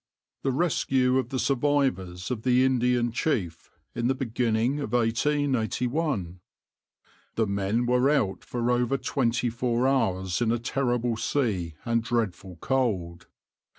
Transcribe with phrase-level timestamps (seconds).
[0.41, 6.39] \par "The rescue of the survivors of the {\itshape{Indian Chief}} in the beginning of 1881.
[7.35, 12.55] The men were out for over twenty four hours in a terrible sea and dreadful
[12.55, 13.27] cold.